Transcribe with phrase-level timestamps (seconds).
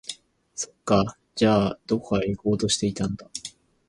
[0.55, 3.29] そっか、じゃあ、どこか行こうとしていたんだ